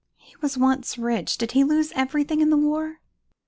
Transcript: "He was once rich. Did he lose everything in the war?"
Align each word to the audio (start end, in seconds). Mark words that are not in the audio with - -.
"He 0.17 0.35
was 0.37 0.57
once 0.57 0.97
rich. 0.97 1.37
Did 1.37 1.51
he 1.51 1.63
lose 1.63 1.91
everything 1.91 2.41
in 2.41 2.49
the 2.49 2.57
war?" 2.57 3.01